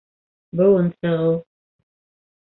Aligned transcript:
Быуын 0.61 0.87
сығыу 0.93 1.35